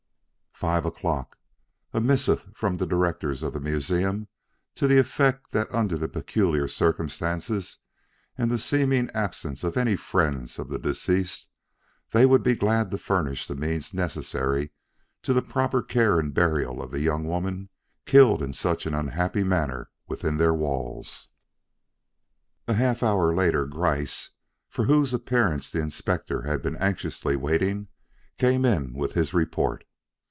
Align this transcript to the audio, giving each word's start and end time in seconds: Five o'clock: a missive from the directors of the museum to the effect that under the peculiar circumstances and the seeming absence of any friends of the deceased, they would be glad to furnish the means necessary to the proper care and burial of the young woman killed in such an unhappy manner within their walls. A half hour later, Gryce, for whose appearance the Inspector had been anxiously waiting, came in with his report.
Five 0.53 0.85
o'clock: 0.85 1.39
a 1.91 1.99
missive 1.99 2.51
from 2.53 2.77
the 2.77 2.85
directors 2.85 3.41
of 3.41 3.53
the 3.53 3.59
museum 3.59 4.27
to 4.75 4.87
the 4.87 4.99
effect 4.99 5.53
that 5.53 5.73
under 5.73 5.97
the 5.97 6.07
peculiar 6.07 6.67
circumstances 6.67 7.79
and 8.37 8.51
the 8.51 8.59
seeming 8.59 9.09
absence 9.15 9.63
of 9.63 9.75
any 9.75 9.95
friends 9.95 10.59
of 10.59 10.69
the 10.69 10.77
deceased, 10.77 11.49
they 12.11 12.27
would 12.27 12.43
be 12.43 12.53
glad 12.55 12.91
to 12.91 12.99
furnish 12.99 13.47
the 13.47 13.55
means 13.55 13.91
necessary 13.91 14.69
to 15.23 15.33
the 15.33 15.41
proper 15.41 15.81
care 15.81 16.19
and 16.19 16.31
burial 16.35 16.79
of 16.83 16.91
the 16.91 16.99
young 16.99 17.25
woman 17.25 17.69
killed 18.05 18.43
in 18.43 18.53
such 18.53 18.85
an 18.85 18.93
unhappy 18.93 19.43
manner 19.43 19.89
within 20.07 20.37
their 20.37 20.53
walls. 20.53 21.29
A 22.67 22.75
half 22.75 23.01
hour 23.01 23.33
later, 23.33 23.65
Gryce, 23.65 24.29
for 24.69 24.85
whose 24.85 25.11
appearance 25.11 25.71
the 25.71 25.79
Inspector 25.81 26.39
had 26.43 26.61
been 26.61 26.75
anxiously 26.77 27.35
waiting, 27.35 27.87
came 28.37 28.63
in 28.63 28.93
with 28.93 29.13
his 29.13 29.33
report. 29.33 29.85